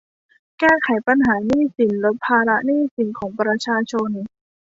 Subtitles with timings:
[0.59, 4.09] แก้ไขปัญหาหนี้สิน ลดภาระหนี้สินของประชาชน